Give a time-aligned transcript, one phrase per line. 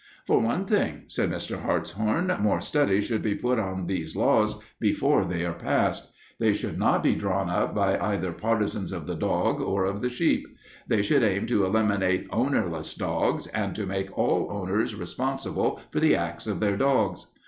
[0.25, 1.61] "For one thing," said Mr.
[1.61, 6.11] Hartshorn, "more study should be put on these laws before they are passed.
[6.39, 10.09] They should not be drawn up by either partisans of the dog or of the
[10.09, 10.47] sheep.
[10.87, 16.15] They should aim to eliminate ownerless dogs and to make all owners responsible for the
[16.15, 17.27] acts of their dogs.